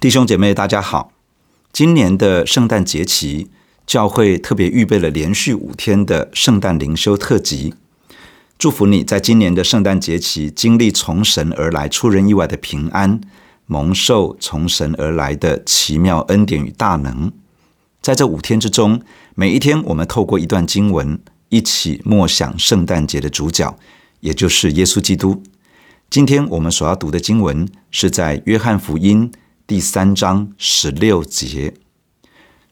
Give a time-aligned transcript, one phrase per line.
[0.00, 1.10] 弟兄姐妹，大家好！
[1.72, 3.48] 今年的圣诞节期，
[3.84, 7.74] 教会特别预备了连续五天的圣诞灵修特辑。
[8.56, 13.20] 祝福你在今年的圣诞节期，经历从神而来、出人意外的平安，
[13.66, 17.32] 蒙受从神而来的奇妙恩典与大能。
[18.00, 19.02] 在这五天之中，
[19.34, 21.18] 每一天我们透过一段经文，
[21.48, 23.76] 一起默想圣诞节的主角，
[24.20, 25.42] 也就是耶稣基督。
[26.08, 29.32] 今天我们所要读的经文是在约翰福音。
[29.68, 31.74] 第三章十六节，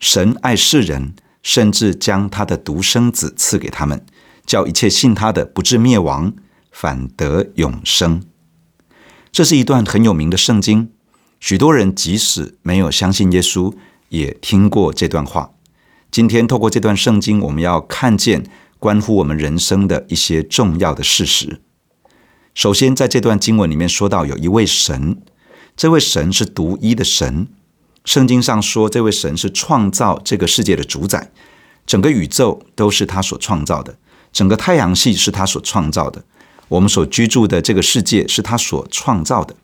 [0.00, 1.12] 神爱世人，
[1.42, 4.02] 甚至将他的独生子赐给他们，
[4.46, 6.32] 叫一切信他的不至灭亡，
[6.72, 8.22] 反得永生。
[9.30, 10.90] 这是一段很有名的圣经，
[11.38, 13.74] 许多人即使没有相信耶稣，
[14.08, 15.50] 也听过这段话。
[16.10, 18.46] 今天透过这段圣经，我们要看见
[18.78, 21.60] 关乎我们人生的一些重要的事实。
[22.54, 25.20] 首先，在这段经文里面说到有一位神。
[25.76, 27.48] 这位神是独一的神，
[28.02, 31.30] 圣经上说，这位神是创造这个世界的主宰，
[31.84, 33.98] 整个宇宙都是他所创造的，
[34.32, 36.24] 整个太阳系是他所创造的，
[36.68, 39.54] 我们所居住的这个世界是他所创造的，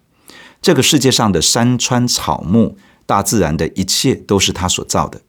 [0.60, 5.22] 这个世界上的山川草木、大自然的一切都是他所造的，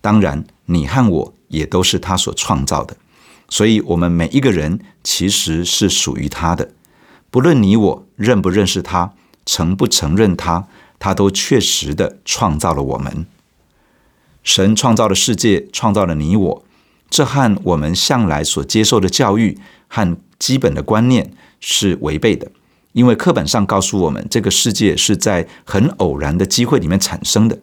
[0.00, 2.96] 当然，你和我也都是他所创造的，
[3.50, 6.70] 所以，我们每一个人其实是属于他的，
[7.30, 9.12] 不论你我认不认识他。
[9.46, 10.66] 承不承认他，
[10.98, 13.26] 他都确实的创造了我们。
[14.42, 16.64] 神创造了世界，创造了你我，
[17.08, 22.50] 这和我们向来所接受的教育和基本的观念是违背的。
[22.92, 27.58] 因为课本上告诉我们，这个世界是在很偶然的机会里面产生的，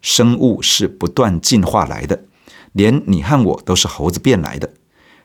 [0.00, 2.24] 生物是不断进化来的，
[2.72, 4.70] 连你和我都是猴子变来的。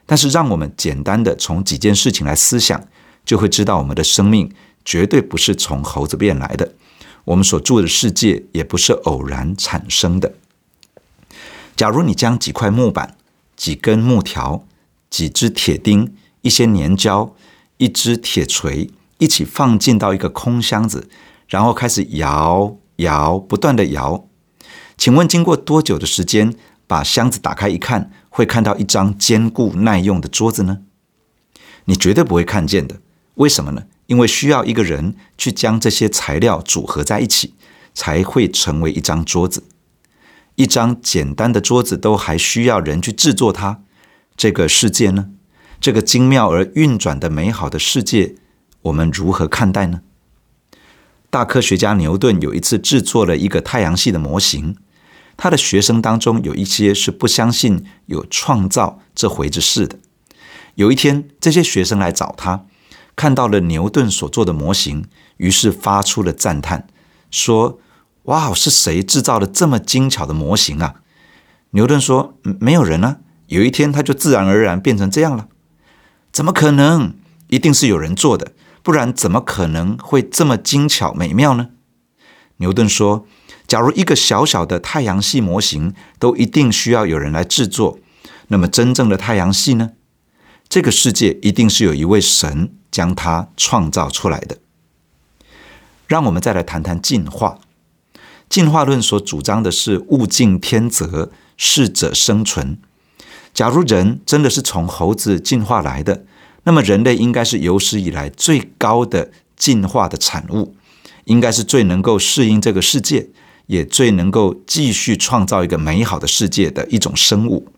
[0.06, 2.88] 但是，让我们简单的从几件事情来思想，
[3.24, 4.50] 就会知道我们的生命。
[4.84, 6.74] 绝对不是从猴子变来的，
[7.24, 10.34] 我们所住的世界也不是偶然产生的。
[11.74, 13.16] 假如你将几块木板、
[13.56, 14.64] 几根木条、
[15.10, 17.34] 几只铁钉、一些粘胶、
[17.78, 21.08] 一只铁锤一起放进到一个空箱子，
[21.48, 24.26] 然后开始摇摇，不断地摇，
[24.96, 26.54] 请问经过多久的时间，
[26.86, 30.82] 把箱子打开一看，会看到一张坚固耐用的桌子呢？
[31.86, 33.00] 你绝对不会看见的。
[33.34, 33.84] 为什么呢？
[34.06, 37.54] 因为需要一个人去将这些材料组合在一起，
[37.94, 39.64] 才会成为一张桌子。
[40.56, 43.80] 一张简单的桌子都还需要人去制作它。
[44.36, 45.30] 这个世界呢？
[45.80, 48.36] 这个精妙而运转的美好的世界，
[48.82, 50.00] 我们如何看待呢？
[51.28, 54.76] 大科学家牛顿有一次制作了一个太阳系的模型，
[55.36, 59.98] 他的学生当中有一些是不相信有创造这回事的。
[60.76, 62.66] 有一天，这些学生来找他。
[63.16, 65.04] 看到了牛顿所做的模型，
[65.36, 66.86] 于是发出了赞叹，
[67.30, 67.78] 说
[68.24, 70.96] ：“哇，是谁制造了这么精巧的模型啊？”
[71.70, 75.48] 牛顿说：“没有人啊，有一天他就自然而然变成这样了。
[76.32, 77.14] 怎么可能？
[77.48, 78.52] 一定是有人做的，
[78.82, 81.68] 不然怎么可能会这么精巧美妙呢？”
[82.58, 83.26] 牛顿说
[83.68, 87.98] ：“假如一个小小的太阳系模型都一定需要有人来制作，
[88.48, 89.90] 那么真正的太阳系呢？
[90.68, 94.58] 这个世界一定是有一位神。”将它创造出来的。
[96.06, 97.58] 让我们再来谈谈进化。
[98.48, 102.78] 进化论所主张的是物竞天择，适者生存。
[103.52, 106.24] 假如人真的是从猴子进化来的，
[106.62, 110.76] 那么人类应该是有史以来最高的进化的产物，
[111.24, 113.30] 应该是最能够适应这个世界，
[113.66, 117.72] 也最能够继续创造一个美好的世界的一种生物。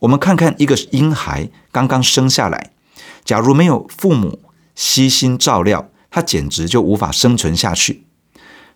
[0.00, 2.72] 我们看看一个婴孩刚刚生下来。
[3.26, 4.38] 假如没有父母
[4.76, 8.04] 悉心照料，它简直就无法生存下去。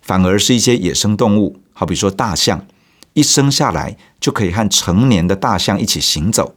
[0.03, 2.66] 反而是一些野生动物，好比说大象，
[3.12, 6.56] 一生下来就可以和成年的大象一起行走。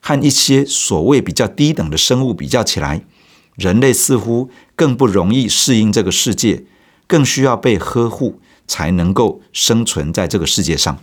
[0.00, 3.04] 和一些所谓比较低等的生物比较起来，
[3.54, 6.64] 人类似乎更不容易适应这个世界，
[7.06, 10.98] 更需要被呵护，才能够生存在这个世界上。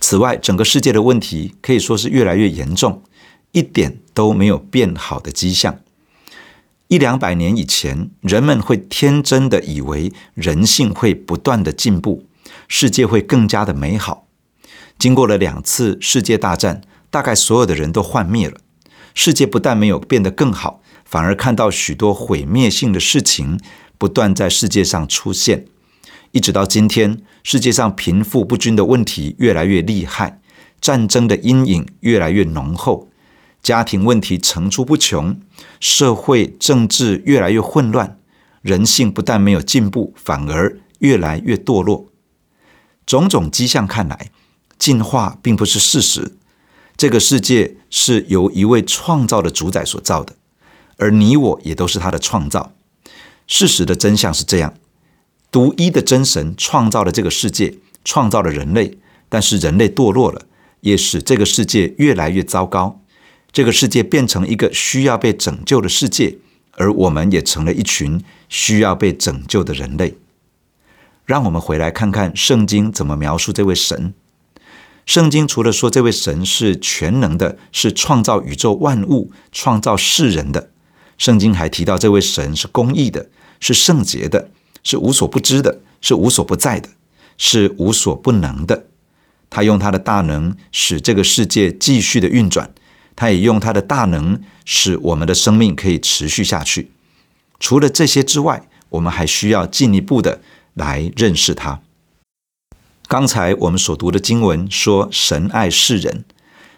[0.00, 3.00] 此外，整个世界的问题可以说是越来越严重。
[3.52, 5.78] 一点都没有变好的迹象。
[6.88, 12.26] 一两百年以前，人们会天真的以为人性会不断的进步，
[12.68, 14.26] 世界会更加的美好。
[14.98, 18.58] 经过了两次世界大战，大概所有的人都幻灭了。
[19.14, 23.58] 世界不但没有变得更好，反而看到许多毁灭性的事情
[23.98, 25.66] 不断在世界上出现。
[26.32, 30.40] 一直到今天，世界上贫富不均的问题越来越厉害，
[30.80, 33.08] 战争的阴影越来越浓厚。
[33.62, 35.40] 家庭问题层出不穷，
[35.78, 38.18] 社会政治越来越混乱，
[38.60, 42.08] 人性不但没有进步，反而越来越堕落。
[43.06, 44.30] 种种迹象看来，
[44.78, 46.32] 进化并不是事实。
[46.96, 50.34] 这个世界是由一位创造的主宰所造的，
[50.96, 52.72] 而你我也都是他的创造。
[53.46, 54.74] 事实的真相是这样：
[55.50, 58.98] 独一的真神创造了这个世界，创造了人类，
[59.28, 60.46] 但是人类堕落了，
[60.80, 63.00] 也使这个世界越来越糟糕。
[63.52, 66.38] 这个世界变成一个需要被拯救的世界，
[66.72, 70.14] 而我们也成了一群需要被拯救的人类。
[71.26, 74.14] 让我们回来看看圣经怎么描述这位神。
[75.04, 80.70] 圣经除了说这位神是全能的，是创造宇宙万物、创造世人的，
[81.18, 83.28] 圣经还提到这位神是公义的，
[83.60, 84.50] 是圣洁的，
[84.82, 86.88] 是无所不知的，是无所不在的，
[87.36, 88.86] 是无所不能的。
[89.50, 92.72] 他用他的大能使这个世界继续的运转。
[93.14, 96.90] 他也用他的大能使我们的生命可以持续下去。
[97.60, 100.40] 除了这些之外，我们还需要进一步的
[100.74, 101.80] 来认识他。
[103.06, 106.24] 刚才我们所读的经文说神爱世人，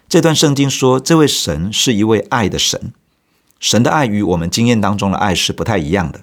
[0.09, 2.93] 这段圣经说这位神是一位爱的神。
[3.59, 6.21] 神的爱与我们经验当中的爱是不太一样的。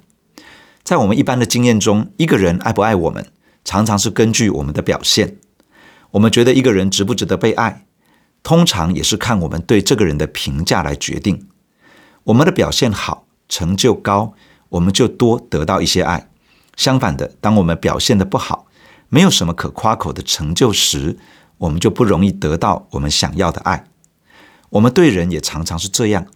[0.84, 3.26] 在我们一般的经验中，一个人爱不爱我们，
[3.64, 5.38] 常常是根据我们的表现。
[6.12, 7.86] 我们觉得一个人值不值得被爱。
[8.42, 11.46] 通常也是看我们对这个人的评价来决定。
[12.24, 14.34] 我们的表现好，成就高，
[14.70, 16.28] 我们就多得到一些爱。
[16.76, 18.66] 相反的，当我们表现得不好，
[19.08, 21.18] 没有什么可夸口的成就时，
[21.58, 23.84] 我们就不容易得到我们想要的爱。
[24.70, 26.26] 我们对人也常常是这样。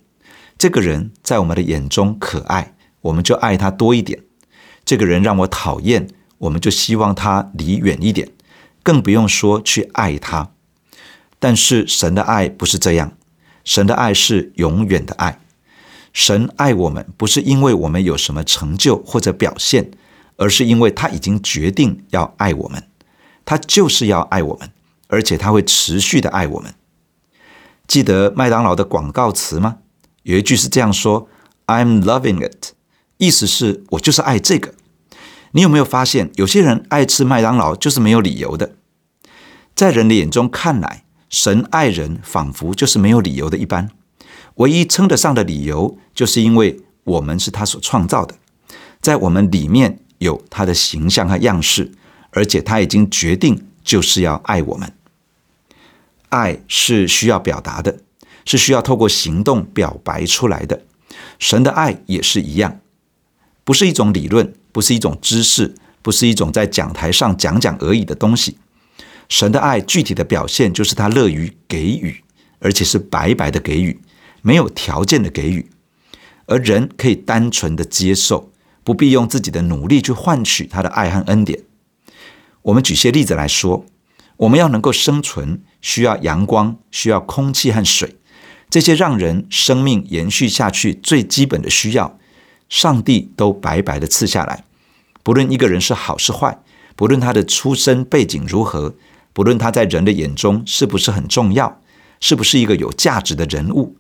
[0.58, 4.20] 这个人在我们的眼中可爱，我们就爱他多一点；
[4.85, 6.08] 这个人让我讨厌，
[6.38, 8.29] 我们就希望他离远一点，
[8.82, 10.50] 更不用说去爱他。
[11.38, 13.12] 但是神的爱不是这样，
[13.64, 15.40] 神的爱是永远的爱。
[16.12, 19.90] 神爱我们不是因为我们有什么成就或者表现，
[20.36, 22.82] 而是因为他已经决定要爱我们，
[23.44, 24.70] 他就是要爱我们，
[25.08, 26.74] 而且他会持续的爱我们。
[27.86, 29.76] 记得麦当劳的广告词吗？
[30.22, 31.28] 有一句是这样说
[31.66, 32.72] ：“I'm loving it”，
[33.18, 34.74] 意思是我就是爱这个。
[35.52, 38.72] 你有没有发现，有些人爱吃麦当劳就是没有理由的，
[39.74, 41.04] 在人的眼中看来。
[41.36, 43.90] 神爱人，仿佛就是没有理由的一般。
[44.54, 48.34] 唯一称得上的理由，就是因为我们是他所创造的，
[49.02, 51.92] 在我们里面有他的形象和样式，
[52.30, 54.90] 而且他已经决定就是要爱我们。
[56.30, 57.98] 爱是需要表达的，
[58.46, 60.84] 是需要透过行动表白出来的。
[61.38, 62.80] 神的爱也是一样，
[63.62, 68.56] 不是一种理论，不是一种知识，不是一种在讲台上讲讲而已的东西。
[69.28, 72.23] 神的爱具体的表现就是他乐于给予，
[72.61, 74.00] 而且是白白的给予，
[74.43, 75.69] 没有条件的给予，
[76.46, 78.52] 而人可以单纯的接受，
[78.84, 81.61] 不必用自己的努力去换取他的爱和恩典。
[82.62, 83.84] 我们举些例子来说，
[84.37, 88.17] 我们要能够生存，需要阳光，需要空气和水，
[88.70, 92.19] 这些让人生命延续下去最基本的需要，
[92.69, 94.64] 上帝都白白的赐下来。
[95.22, 96.61] 不论一个人是好是坏，
[96.94, 98.94] 不论他的出身背景如何。
[99.36, 101.82] 不论他在人的眼中是不是很重要，
[102.20, 103.98] 是不是一个有价值的人物，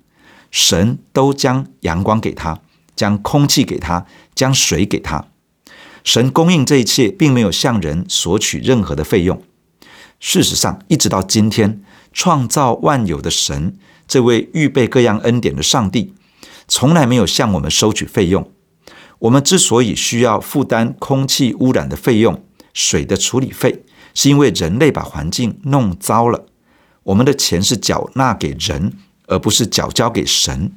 [0.50, 2.62] 神都将阳光给他，
[2.96, 5.26] 将空气给他，将水给他。
[6.02, 9.42] 神供应这一切，并没有向人索取任何的费用。
[10.18, 11.82] 事实上，一直到今天，
[12.14, 13.76] 创造万有的神，
[14.08, 16.14] 这位预备各样恩典的上帝，
[16.66, 18.50] 从来没有向我们收取费用。
[19.18, 23.84] 我们之所以需要负担空气污染的费用、水的处理费，
[24.16, 26.46] 是因为人类把环境弄糟了，
[27.02, 28.94] 我们的钱是缴纳给人，
[29.26, 30.72] 而不是缴交给神。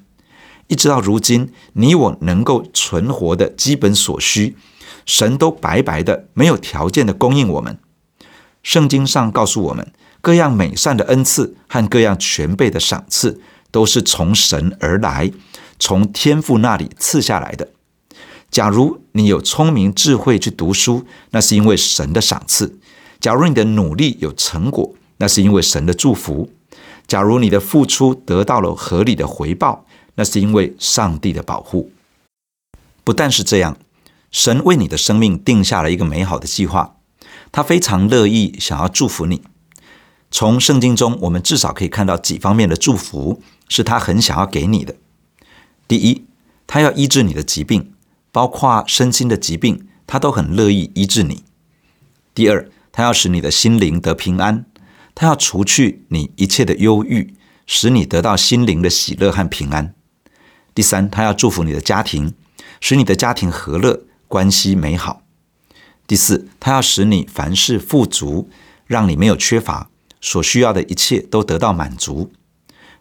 [0.68, 4.58] 一直到如今，你我能够存活的基本所需，
[5.06, 7.80] 神都白白的、没有条件的供应我们。
[8.62, 13.40] 圣经上告诉我们，各样美善的恩赐和各样全备的赏赐，
[13.72, 15.32] 都是从神而来，
[15.80, 17.70] 从天父那里赐下来的。
[18.52, 22.78] 假如你有聪明智慧去读书，那是因为神的赏赐。
[23.20, 26.50] 假如你的努力有成果，那是因为神的祝福；
[27.06, 29.86] 假如你的付出得到了合理的回报，
[30.16, 31.92] 那是因为上帝的保护。
[33.04, 33.78] 不但是这样，
[34.32, 36.98] 神为你的生命定下了一个美好的计划，
[37.52, 39.42] 他非常乐意想要祝福你。
[40.32, 44.96] 从圣经中，我们至少可以看到几方面的祝福是他很想要给你的。
[45.88, 46.26] 第一，
[46.68, 47.94] 他要医治你的疾病，
[48.32, 51.44] 包括身心的疾病，他都很乐意医治你。
[52.36, 54.66] 第二，他要使你的心灵得平安，
[55.16, 57.34] 他要除去你一切的忧郁，
[57.66, 59.96] 使你得到心灵的喜乐和平安。
[60.76, 62.34] 第三，他要祝福你的家庭，
[62.82, 65.24] 使你的家庭和乐，关系美好。
[66.06, 68.50] 第四，他要使你凡事富足，
[68.86, 69.90] 让你没有缺乏，
[70.20, 72.34] 所需要的一切都得到满足。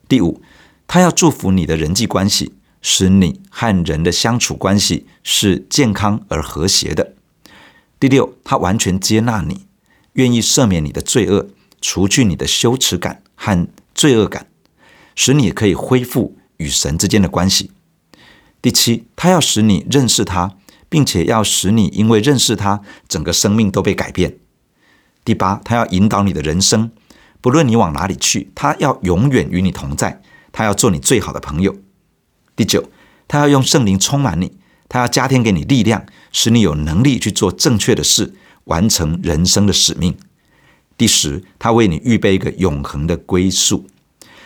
[0.06, 0.40] 第五，
[0.86, 7.14] 他要祝福你的人际关系，使你和人的相处关系是健康而和谐的。
[7.98, 9.66] 第六，他完全接纳你，
[10.18, 11.48] 愿意赦免你的罪恶，
[11.80, 14.46] 除去你的羞耻感和罪恶感，
[15.16, 17.72] 使你可以恢复与神之间的关系。
[18.62, 20.54] 第七，他要使你认识他。
[20.90, 24.38] 并且要使你因为认识他，整个生命都被改变。
[25.22, 26.90] 第八，他要引导你的人生，
[27.42, 31.76] 不论你往哪里去，他要永远与你同在，他要做你最好的朋友。
[32.56, 32.88] 第九，
[33.26, 34.56] 他要用圣灵充满你，
[34.88, 38.32] 他要加添给你力量，使你有能力去做正确的事，
[38.68, 40.16] 完成人生的使命。
[40.96, 43.86] 第十，他为你预备一个永恒的归宿，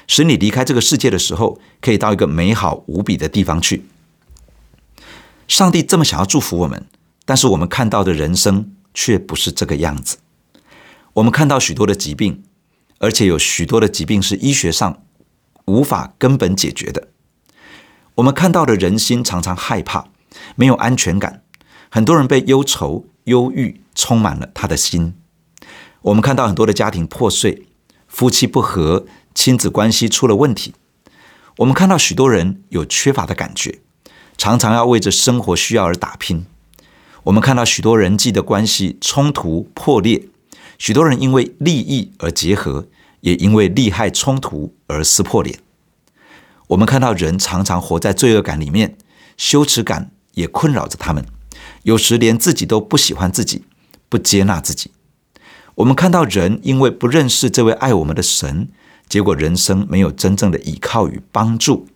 [0.07, 3.85] 使你离开这个世界的时候，可以到一个美好无比的地方去。
[5.47, 6.87] 上帝这么想要祝福我们，
[7.25, 10.17] 但是我们看到的人生却不是这个样子。
[11.15, 12.43] 我们看到许多的疾病，
[12.99, 15.03] 而且有许多的疾病是医学上
[15.67, 17.09] 无法根本解决的。
[18.15, 20.07] 我们看到的人心常常害怕，
[20.55, 21.43] 没有安全感，
[21.91, 25.15] 很多人被忧愁、忧郁充满了他的心。
[26.03, 27.67] 我们看到很多的家庭破碎，
[28.09, 30.75] 夫妻不和，亲子关系出了问题。
[31.59, 33.81] 我们看到许多人有缺乏的感觉。
[34.39, 36.47] 常常要为着生活需要而打拼。
[37.25, 40.29] 我们看到许多人际的关系冲突破裂，
[40.79, 42.89] 许多人因为利益而结合，
[43.21, 45.61] 也因为利害冲突而撕破脸。
[46.69, 48.97] 我们看到人常常活在罪恶感里面，
[49.37, 51.25] 羞耻感也困扰着他们，
[51.85, 53.63] 有时连自己都不喜欢自己，
[54.13, 54.91] 不接纳自己。
[55.77, 58.69] 我们看到人因为不认识这位爱我们的神，
[59.09, 61.87] 结果人生没有真正的依靠与帮助。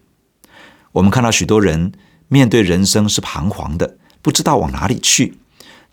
[0.93, 1.93] 我们看到许多人。
[2.29, 5.39] 面对人生是彷徨的，不知道往哪里去，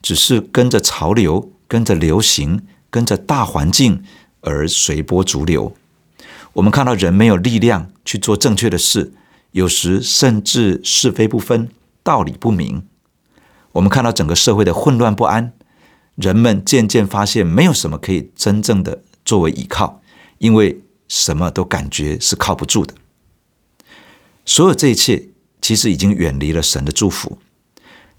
[0.02, 4.04] 只是跟着潮流、跟着流行、跟着大环境
[4.42, 5.76] 而随波逐流。
[6.54, 9.14] 我们看到人没有力量去做正确的事，
[9.52, 11.70] 有时甚至是非不分、
[12.02, 12.88] 道理不明。
[13.74, 15.54] 我们看到整个社会的混乱不安，
[16.16, 20.02] 人们渐渐发现没有什么可以真正的作为依靠，
[20.38, 22.94] 因为什么都感觉是靠不住的。
[24.46, 25.30] 所有这一切。
[25.64, 27.38] 其实已经远离了神的祝福，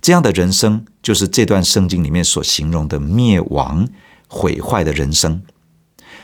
[0.01, 3.87] 这样的人生就是这段圣经里面所形容的灭亡、
[4.29, 5.43] 毁坏的人生。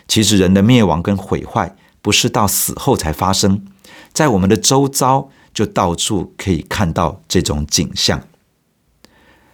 [0.09, 3.67] 其实人的灭亡跟毁坏不是到死后才发生，
[4.15, 8.27] 在我们的周遭就到处可以看到这种景象。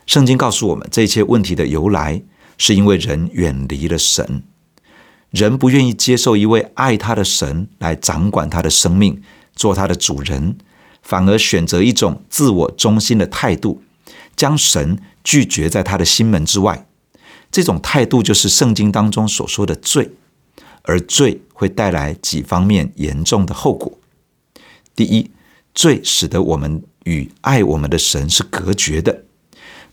[0.06, 2.22] 圣经告诉我们，这一切问题的由来
[2.56, 4.44] 是因为人远离了神，
[5.30, 9.20] 人不愿意接受一位爱他的神来掌管他的生命，
[9.54, 10.56] 做他的主人。
[11.02, 13.80] 反而选择一种自我中心的态度，
[14.34, 16.88] 将神拒绝在他的心门之外。
[17.52, 20.10] 这种态度就是圣经当中所说的罪，
[20.82, 23.96] 而罪会带来几方面严重的后果。
[24.96, 25.30] 第一，
[25.72, 29.25] 罪使得我们与爱我们的神是隔绝的，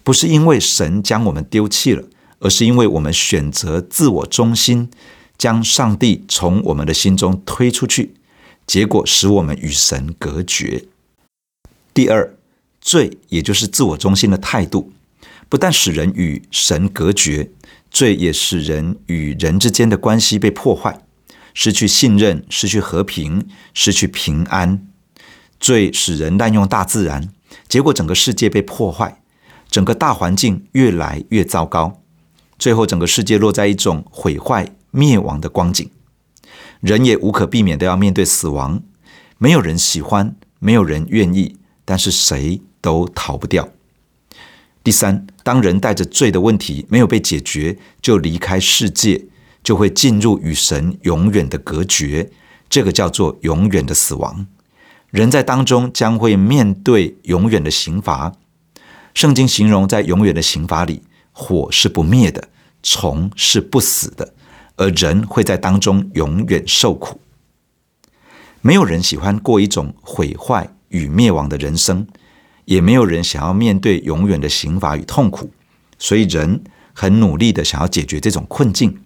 [0.03, 2.03] 不是因为神将我们丢弃了，
[2.39, 4.89] 而是因为我们选择自我中心，
[5.38, 8.13] 将上帝从我们的心中推出去，
[8.67, 10.86] 结果使我们与神隔绝。
[11.93, 12.36] 第二，
[12.81, 14.91] 罪也就是自我中心的态度，
[15.48, 17.50] 不但使人与神隔绝，
[17.89, 21.01] 罪也使人与人之间的关系被破坏，
[21.53, 24.86] 失去信任，失去和平，失去平安。
[25.60, 27.29] 罪使人滥用大自然，
[27.69, 29.22] 结果整个世界被破坏，
[29.73, 31.99] 整个大环境越来越糟糕，
[32.59, 35.89] 最后整个世界落在一种毁坏灭亡的光景。
[36.79, 38.83] 人也无可避免的要面对死亡，
[39.39, 41.57] 没有人喜欢，没有人愿意。
[41.85, 43.67] 但是谁都逃不掉。
[44.83, 49.25] 第三，当人带着罪的问题没有被解决，就离开世界，
[49.63, 52.29] 就会进入与神永远的隔绝，
[52.69, 54.45] 这个叫做永远的死亡。
[55.09, 58.33] 人在当中将会面对永远的刑罚。
[59.13, 62.50] 圣经形容在永远的刑罚里，火是不灭的，
[62.82, 64.34] 虫是不死的，
[64.75, 67.20] 而人会在当中永远受苦。
[68.62, 72.08] 没有人喜欢过一种毁坏与灭亡的人生，
[72.65, 75.51] 也没有人想要面对永远的刑罚与痛苦，
[76.00, 79.01] 所以人很努力的想要解决这种困境。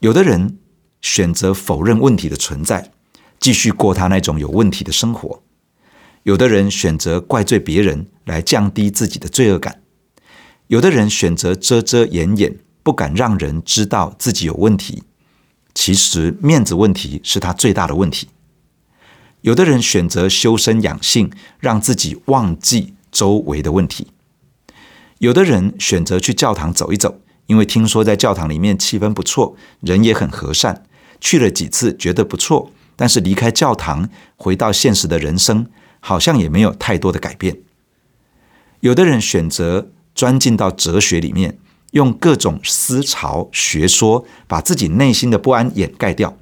[0.00, 0.58] 有的人
[1.00, 2.90] 选择否认问题的存在，
[3.38, 5.42] 继续过他那种有问题的生活；
[6.24, 9.74] 有的人选择怪罪别人来降低自己的罪恶感；
[10.68, 15.02] 有的人选择遮遮掩掩，不敢让人知道自己有问题。
[15.74, 18.28] 其实面子问题是他最大的问题。
[19.42, 24.06] 有的人选择修身养性，让自己忘记周围的问题；
[25.18, 30.86] 有的人选择去教堂走一走，因为听说在教堂里面气氛不错，人也很和善。
[31.20, 35.66] 去了几次觉得不错，但是离开教堂回到现实的人生，
[36.06, 37.60] 好像也没有太多的改变。
[38.80, 41.58] 有的人选择钻进到哲学里面，
[41.92, 46.36] 用各种思潮学说把自己内心的不安掩盖掉。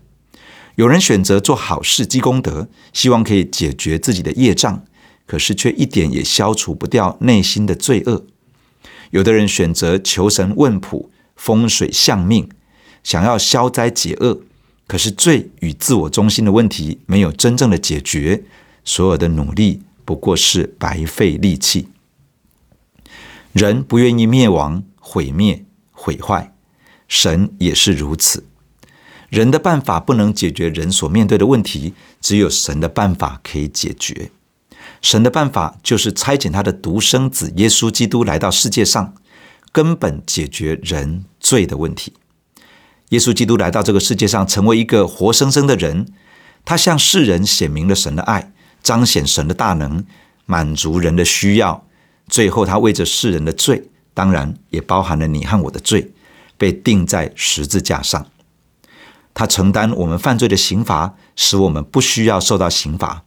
[0.74, 4.84] 有人选择做好事积功德，希望可以解决自己的业障，
[5.26, 8.26] 可是却一点也消除不掉内心的罪恶。
[9.10, 12.48] 有的人选择求神问卜、风水相命，
[13.04, 14.40] 想要消灾解厄，
[14.88, 18.42] 可是罪与自我中心的问题没有真正的解决，
[18.84, 21.88] 所有的努力不过是白费力气。
[23.52, 26.54] 人不愿意灭亡、毁灭、毁坏，
[27.06, 28.44] 神也是如此。
[29.28, 34.30] 人的办法不能解决人所面对的问题，只有神的办法可以解决。
[35.00, 39.14] 神的办法就是差遣他的独生子耶稣基督来到世界上，
[39.72, 42.12] 根本解决人罪的问题。
[43.10, 46.06] 耶稣基督来到这个世界上，成为一个活生生的人，
[46.64, 50.04] 他向世人显明了神的爱，彰显神的大能，
[50.46, 51.86] 满足人的需要。
[52.28, 56.12] 最后，他为着世人的罪，当然也包含了你和我的罪，
[56.56, 58.26] 被钉在十字架上。
[59.34, 63.24] 他承担我们犯罪的刑罚，使我们不需要受到刑罚。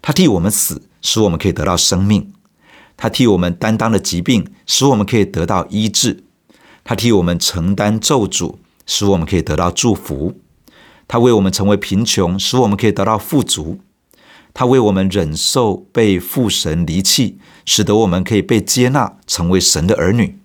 [0.00, 0.82] 他替我们死。
[1.04, 2.32] 使我们可以得到生命，
[2.96, 6.22] 他替我们担当了疾病，使我们可以得到医治；
[6.84, 8.54] 他替我们承担咒诅，
[8.86, 10.34] 使我们可以得到祝福；
[11.08, 13.80] 他为我们成为贫穷，使我们可以得到富足；
[14.54, 20.38] 他为我们忍受被父神离弃，使得我们可以被接纳，成为神的儿女。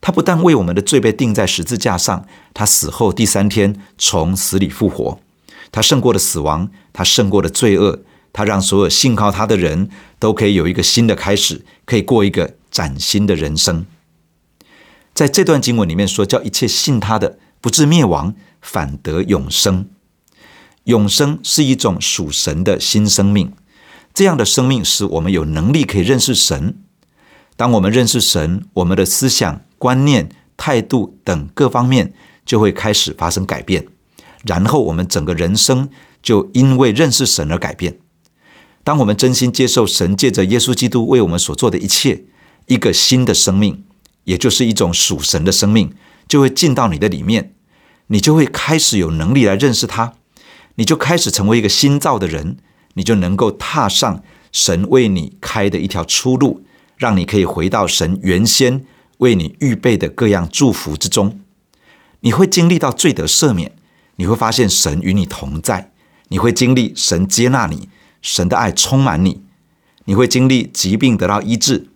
[0.00, 5.20] 他不但为我们的罪被钉在十字架上，他死后第三天从死里复活，
[5.70, 8.02] 他胜过了死亡，他胜过了罪恶。
[8.34, 13.84] 他让所有信靠他的人都可以有一个新的开始，可以过一个崭新的人生。
[15.12, 19.86] 在这段经文里面说，叫一切信他的不至灭亡，反得永生。
[20.84, 23.52] 永生是一种属神的新生命，
[24.12, 26.76] 这样的生命使我们有能力可以认识神。
[27.56, 32.12] 当我们认识神，我们的思想、观念、态度等各方面
[32.44, 33.86] 就会开始发生改变，
[34.44, 35.88] 然后我们整个人生
[36.22, 37.98] 就因为认识神而改变。
[38.82, 42.24] 当我们真心接受神借着耶稣基督为我们所做的一切，
[42.66, 43.84] 一个新的生命，
[44.24, 45.94] 也就是一种属神的生命，
[46.26, 47.54] 就会进到你的里面，
[48.08, 50.14] 你就会开始有能力来认识他，
[50.76, 52.56] 你就开始成为一个新造的人，
[52.94, 56.64] 你就能够踏上神为你开的一条出路，
[56.96, 58.84] 让你可以回到神原先
[59.18, 61.40] 为你预备的各样祝福之中。
[62.20, 63.72] 你会经历到罪得赦免，
[64.16, 65.92] 你会发现神与你同在，
[66.28, 67.88] 你会经历神接纳你。
[68.22, 69.42] 神的爱充满你，
[70.04, 71.88] 你会经历疾病得到医治，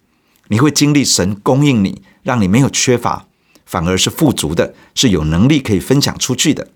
[0.48, 3.28] 你会经历神供应你，让你没有缺乏，
[3.64, 6.66] 反而是富足的，是有能力可以分享出去的。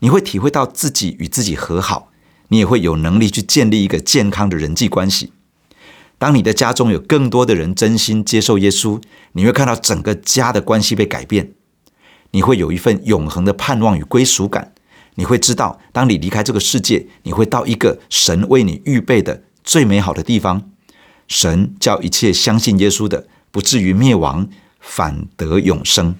[0.00, 2.10] 你会体会到自己与自己和好，
[2.48, 5.32] 你也会有能力去建立一个健康的人际关系。
[6.18, 9.00] 当你的家中有更多的人真心接受耶稣，
[9.32, 11.52] 你会看到整个家的关系被改变，
[12.32, 14.74] 你会有一份永恒的盼望与归属感。
[15.16, 20.70] 你会知道，当你离开这个世界，你会到一个神为你预备的最美好的地方。
[21.26, 24.48] 神叫一切相信耶稣的，不至于灭亡，
[24.80, 26.16] 反得永生。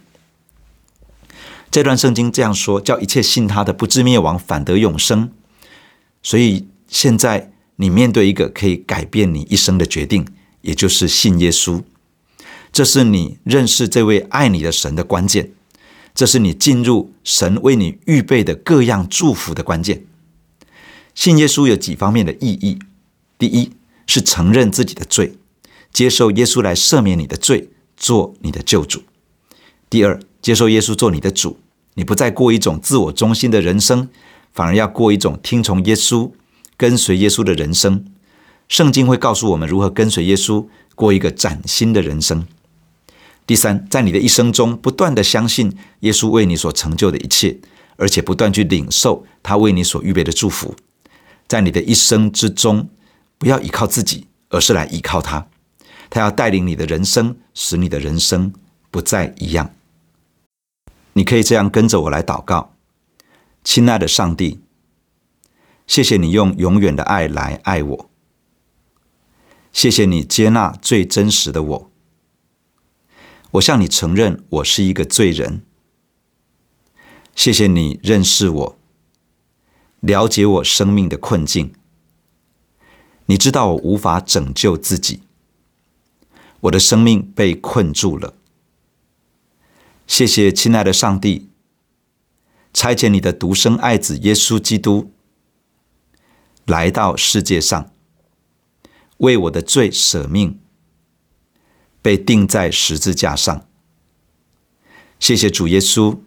[1.71, 5.31] 这段圣经这样说：叫一切信他的，不至灭亡，反得永生。
[6.23, 10.27] 所以现在你面对一个可以改变你一生的决定，
[10.63, 11.83] 也就是信耶稣。
[12.73, 15.53] 这是你认识这位爱你的神的关键。
[16.13, 20.05] 这是你进入神为你预备的各样祝福的关键。
[21.15, 22.81] 信耶稣有几方面的意义：
[23.39, 23.71] 第一
[24.07, 25.35] 是承认自己的罪，
[25.93, 29.01] 接受耶稣来赦免你的罪，做你的救主；
[29.91, 31.59] 第二，接受耶稣做你的主，
[31.95, 34.09] 你不再过一种自我中心的人生，
[34.53, 36.31] 反而要过一种听从耶稣、
[36.77, 38.05] 跟随耶稣的人生。
[38.69, 42.47] 圣经会告诉我们如何跟随耶稣，过一个崭新的人生。
[43.45, 47.59] 第三，在你的一生中，不断地相信耶稣为你所成就的一切，
[47.97, 50.77] 而且不断去领受他为你所预备的祝福。
[51.49, 52.89] 在你的一生之中，
[53.39, 55.49] 不要依靠自己，而是来依靠他。
[56.09, 58.53] 他要带领你的人生，使你的人生
[58.93, 59.75] 不再一样。
[61.15, 62.75] 你可以这样跟着我来祷告：
[63.65, 64.61] 亲爱的上帝，
[65.87, 68.11] 谢谢你用永远的爱来爱我，
[69.73, 71.91] 谢谢你接纳最真实的我。
[73.53, 75.63] 我向你承认，我是一个罪人。
[77.35, 78.79] 谢谢你认识我，
[80.01, 81.73] 了解我生命的困境。
[83.27, 85.23] 你知道我无法拯救自己，
[86.61, 88.35] 我的生命被困住了。
[90.11, 91.51] 谢谢亲爱的上帝，
[92.75, 95.13] 差遣你的独生爱子耶稣基督
[96.65, 97.93] 来到世界上，
[99.19, 100.59] 为我的罪舍命，
[102.03, 103.69] 被钉在十字架上。
[105.21, 106.19] 谢谢主耶稣，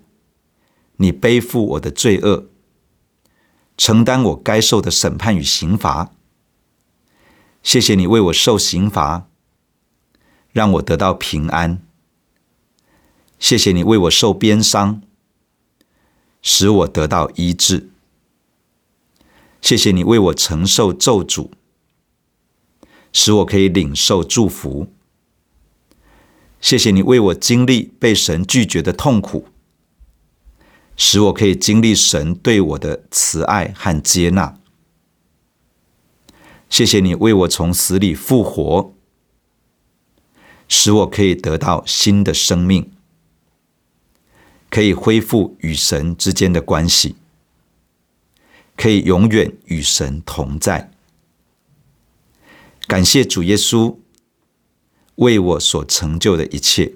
[0.95, 2.47] 你背负我的罪恶，
[3.75, 6.13] 承担我该受的审判与刑罚。
[7.61, 9.27] 谢谢你为我受刑罚，
[10.53, 11.85] 让我得到平安。
[13.43, 15.01] 谢谢你为我受鞭伤，
[16.41, 17.89] 使我得到医治。
[19.59, 21.49] 谢谢你为我承受咒诅，
[23.11, 24.87] 使我可以领受祝福。
[26.61, 29.49] 谢谢你为我经历被神拒绝的痛苦，
[30.95, 34.57] 使我可以经历神对我的慈爱和接纳。
[36.69, 38.93] 谢谢你为我从死里复活，
[40.69, 42.89] 使我可以得到新的生命，
[44.73, 47.15] 可以恢复与神之间的关系，
[48.75, 50.89] 可以永远与神同在。
[52.87, 53.97] 感谢主耶稣
[55.17, 56.93] 为我所成就的一切。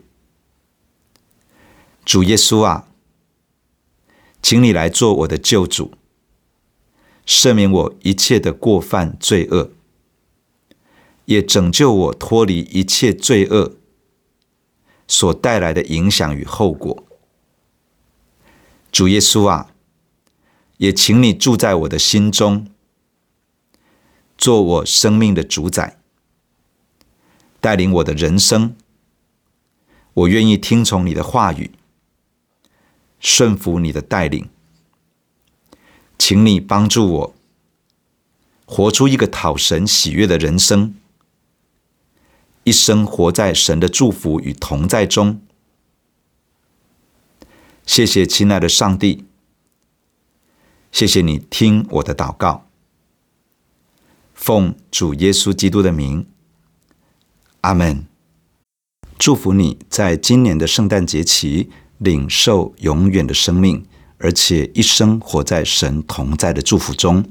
[2.03, 2.87] 主耶稣啊，
[4.41, 5.93] 请你来做我的救主。
[7.27, 9.69] 赦免我一切的过犯罪恶，
[11.25, 13.75] 也拯救我脱离一切罪恶
[15.07, 17.03] 所带来的影响与后果。
[18.97, 19.75] 主耶稣啊，
[20.77, 22.65] 也请你住在我的心中，
[24.35, 25.99] 做我生命的主宰，
[27.61, 28.75] 带领我的人生。
[30.15, 31.69] 我愿意听从你的话语，
[33.19, 34.49] 顺服你的带领。
[36.17, 37.35] 请你帮助我，
[38.65, 40.95] 活出一个讨神喜悦的人生，
[42.63, 45.39] 一生活在神的祝福与同在中。
[47.87, 49.23] 谢谢亲爱的上帝，
[50.91, 52.65] 谢谢你听我的祷告，
[54.33, 56.27] 奉主耶稣基督的名，
[57.61, 58.05] 阿门。
[59.17, 63.85] 祝福你在今年的圣诞节期领受永远的生命。
[64.19, 67.23] 而且一生活在神同在的祝福中，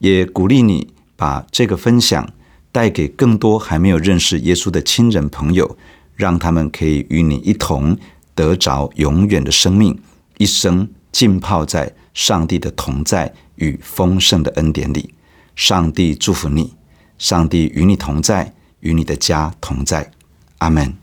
[0.00, 2.32] 也鼓励你把这个分享
[2.72, 5.78] 带给更多还没有认识耶稣的亲人朋友，
[6.16, 7.96] 让他们可以与你一同
[8.38, 10.00] 得着永远的生命，
[10.36, 15.12] 一生浸泡在上帝的同在与丰盛的恩典里。
[15.56, 16.72] 上帝祝福你，
[17.18, 20.12] 上帝与你同在，与你的家同在。
[20.58, 20.94] 阿门。